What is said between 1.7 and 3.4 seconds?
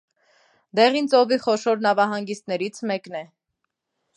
նավահանգիստներից մեկն է։